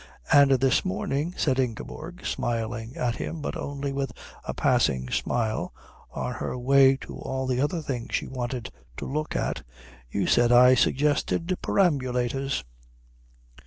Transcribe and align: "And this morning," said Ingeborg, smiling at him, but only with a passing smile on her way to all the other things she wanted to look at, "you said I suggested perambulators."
"And 0.33 0.49
this 0.53 0.83
morning," 0.83 1.35
said 1.37 1.59
Ingeborg, 1.59 2.25
smiling 2.25 2.95
at 2.95 3.17
him, 3.17 3.39
but 3.39 3.55
only 3.55 3.93
with 3.93 4.11
a 4.45 4.51
passing 4.51 5.11
smile 5.11 5.75
on 6.09 6.33
her 6.33 6.57
way 6.57 6.97
to 7.01 7.17
all 7.19 7.45
the 7.45 7.61
other 7.61 7.83
things 7.83 8.15
she 8.15 8.25
wanted 8.25 8.71
to 8.97 9.05
look 9.05 9.35
at, 9.35 9.61
"you 10.09 10.25
said 10.25 10.51
I 10.51 10.73
suggested 10.73 11.55
perambulators." 11.61 12.63